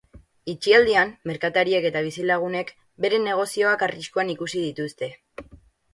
[0.53, 2.73] Itxialdian, merkatariek eta bizilagunek
[3.05, 5.15] beren negozioak arriskuan ikusi dituzte.